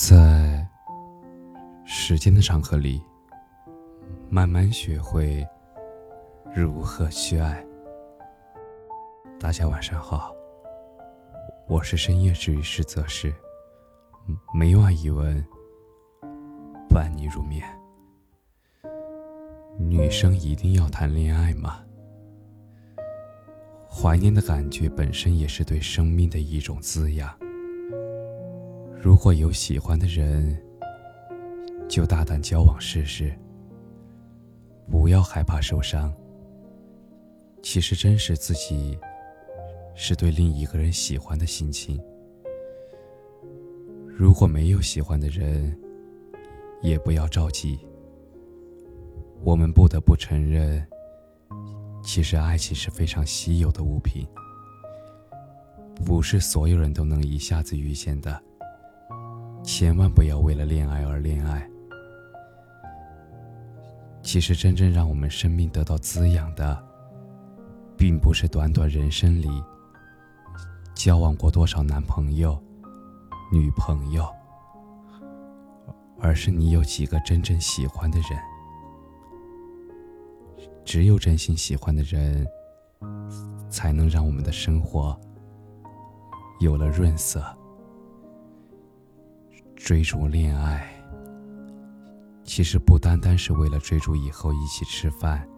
[0.00, 0.64] 在
[1.84, 3.02] 时间的长河里，
[4.30, 5.44] 慢慢学会
[6.54, 7.66] 如何去爱。
[9.40, 10.32] 大家晚上好，
[11.66, 13.34] 我是深夜治愈师泽是，
[14.54, 15.44] 每晚一文
[16.88, 17.66] 伴你入眠。
[19.80, 21.82] 女生一定要谈恋爱吗？
[23.90, 27.36] 怀念的感觉本身也是对生命的一种滋养。
[29.08, 30.54] 如果有喜欢的人，
[31.88, 33.34] 就大胆交往试试，
[34.90, 36.12] 不要害怕受伤。
[37.62, 38.98] 其实真实自己
[39.94, 41.98] 是对另一个人喜欢的心情。
[44.06, 45.74] 如果没有喜欢的人，
[46.82, 47.78] 也不要着急。
[49.42, 50.86] 我们不得不承认，
[52.04, 54.28] 其实爱情是非常稀有的物品，
[56.04, 58.42] 不是所有人都能一下子遇见的。
[59.78, 61.64] 千万不要为了恋爱而恋爱。
[64.20, 66.84] 其实，真正让我们生命得到滋养的，
[67.96, 69.48] 并不是短短人生里
[70.96, 72.60] 交往过多少男朋友、
[73.52, 74.28] 女朋友，
[76.18, 78.30] 而是你有几个真正喜欢的人。
[80.84, 82.44] 只有真心喜欢的人，
[83.70, 85.16] 才能让我们的生活
[86.58, 87.56] 有了润色。
[89.78, 90.86] 追逐恋爱，
[92.44, 95.48] 其实不单单是为了追逐以后一起吃饭、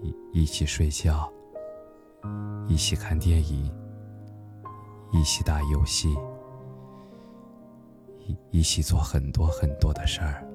[0.00, 1.30] 一一起睡觉、
[2.66, 3.70] 一起看电影、
[5.10, 6.16] 一起打游戏、
[8.20, 10.46] 一一起做很多很多的事儿，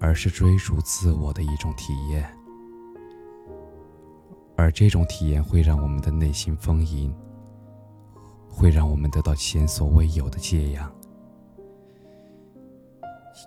[0.00, 2.26] 而是追逐自我的一种体验。
[4.56, 7.12] 而这种体验会让我们的内心丰盈。
[8.52, 10.92] 会让我们得到前所未有的解养。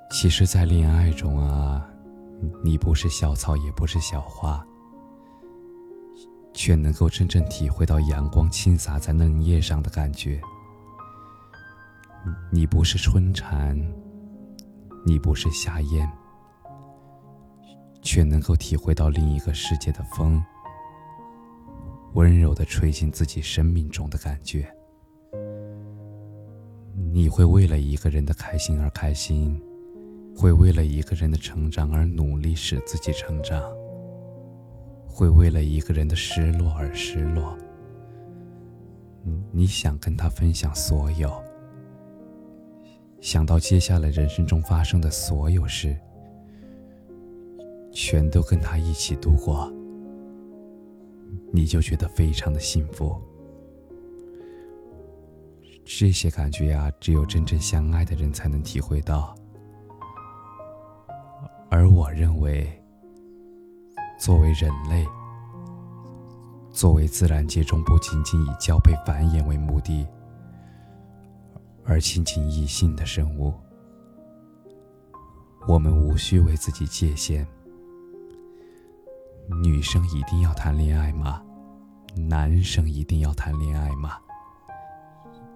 [0.09, 1.87] 其实，在恋爱中啊，
[2.63, 4.65] 你不是小草，也不是小花，
[6.53, 10.41] 却能够真正体会到阳光倾洒在嫩叶上的感觉。
[12.51, 13.77] 你不是春蝉，
[15.05, 16.11] 你不是夏燕，
[18.01, 20.43] 却能够体会到另一个世界的风，
[22.13, 24.67] 温柔的吹进自己生命中的感觉。
[27.15, 29.57] 你会为了一个人的开心而开心，
[30.35, 33.63] 会为了一个人的成长而努力使自己成长，
[35.07, 37.57] 会为了一个人的失落而失落。
[39.53, 41.31] 你想跟他分享所有，
[43.21, 45.95] 想到接下来人生中发生的所有事，
[47.93, 49.71] 全都跟他一起度过，
[51.53, 53.15] 你就觉得非常的幸福。
[55.85, 59.35] 这些感觉呀，只有真正相爱的人才能体会到。
[61.69, 62.67] 而我认为，
[64.19, 65.05] 作为人类，
[66.71, 70.05] 作为自然界中不仅仅以交配繁衍为目的
[71.85, 73.53] 而亲近异性的生物，
[75.67, 77.47] 我们无需为自己界限。
[79.61, 81.43] 女生一定要谈恋爱吗？
[82.15, 84.17] 男生一定要谈恋爱吗？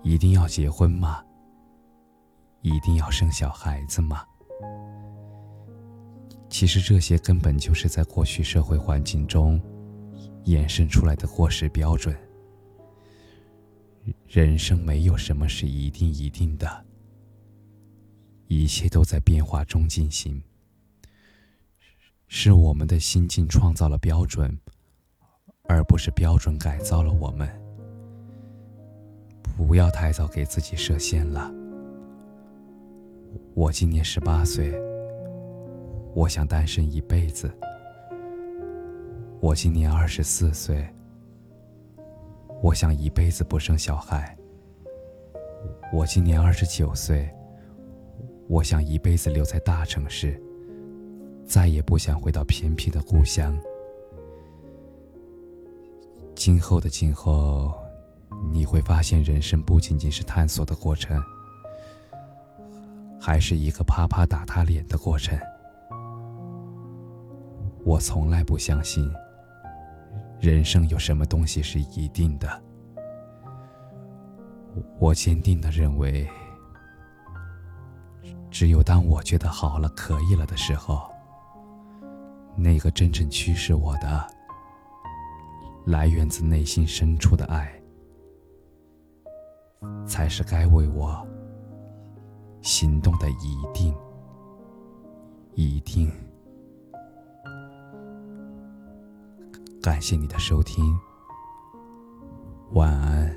[0.01, 1.23] 一定要结婚吗？
[2.61, 4.25] 一定要生小孩子吗？
[6.49, 9.61] 其实这些根本就是在过去社会环境中
[10.45, 12.15] 衍生出来的过时标准。
[14.27, 16.85] 人生没有什么是一定一定的，
[18.47, 20.41] 一切都在变化中进行。
[22.27, 24.57] 是我们的心境创造了标准，
[25.63, 27.47] 而不是标准改造了我们。
[29.67, 31.53] 不要太早给自己设限了。
[33.53, 34.73] 我今年十八岁，
[36.15, 37.51] 我想单身一辈子。
[39.41, 40.87] 我今年二十四岁，
[42.63, 44.33] 我想一辈子不生小孩。
[45.91, 47.29] 我今年二十九岁，
[48.47, 50.41] 我想一辈子留在大城市，
[51.45, 53.59] 再也不想回到偏僻的故乡。
[56.33, 57.73] 今后的今后。
[58.41, 61.21] 你会发现，人生不仅仅是探索的过程，
[63.19, 65.37] 还是一个啪啪打他脸的过程。
[67.85, 69.09] 我从来不相信，
[70.39, 72.61] 人生有什么东西是一定的。
[74.99, 76.27] 我坚定的认为，
[78.51, 81.09] 只有当我觉得好了、可以了的时候，
[82.55, 84.27] 那个真正驱使我的，
[85.85, 87.78] 来源自内心深处的爱。
[90.05, 91.25] 才是该为我
[92.61, 93.95] 心动的一定
[95.55, 96.11] 一定。
[99.81, 100.97] 感谢你的收听
[102.71, 103.35] 晚安。